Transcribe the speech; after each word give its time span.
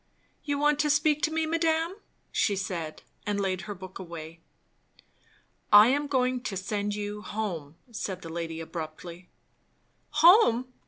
"You 0.43 0.57
want 0.57 0.79
to 0.79 0.89
speak 0.89 1.21
to 1.21 1.31
me, 1.31 1.45
madame?" 1.45 1.93
she 2.31 2.55
said, 2.55 3.03
and 3.23 3.39
laid 3.39 3.61
her 3.61 3.75
book 3.75 3.99
away. 3.99 4.39
"I 5.71 5.89
am 5.89 6.07
going 6.07 6.41
to 6.41 6.57
send 6.57 6.95
you 6.95 7.21
home" 7.21 7.75
said 8.03 8.23
the 8.23 8.29
lady 8.33 8.59
abruptly. 8.59 9.29
"Home! 10.25 10.73